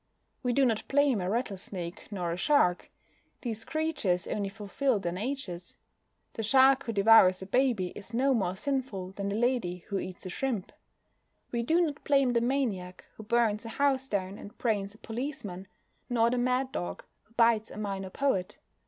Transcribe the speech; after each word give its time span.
We 0.41 0.51
do 0.51 0.65
not 0.65 0.87
blame 0.87 1.21
a 1.21 1.29
rattlesnake, 1.29 2.07
nor 2.09 2.31
a 2.31 2.35
shark. 2.35 2.89
These 3.41 3.63
creatures 3.63 4.25
only 4.25 4.49
fulfil 4.49 4.97
their 4.97 5.11
natures. 5.11 5.77
The 6.33 6.41
shark 6.41 6.85
who 6.85 6.91
devours 6.91 7.43
a 7.43 7.45
baby 7.45 7.89
is 7.89 8.11
no 8.11 8.33
more 8.33 8.55
sinful 8.55 9.11
than 9.11 9.29
the 9.29 9.35
lady 9.35 9.83
who 9.89 9.99
eats 9.99 10.25
a 10.25 10.29
shrimp. 10.29 10.71
We 11.51 11.61
do 11.61 11.79
not 11.81 12.03
blame 12.03 12.33
the 12.33 12.41
maniac 12.41 13.05
who 13.15 13.21
burns 13.21 13.63
a 13.63 13.69
house 13.69 14.07
down 14.07 14.39
and 14.39 14.57
brains 14.57 14.95
a 14.95 14.97
policeman, 14.97 15.67
nor 16.09 16.31
the 16.31 16.39
mad 16.39 16.71
dog 16.71 17.03
who 17.25 17.35
bites 17.35 17.69
a 17.69 17.77
minor 17.77 18.09
poet. 18.09 18.57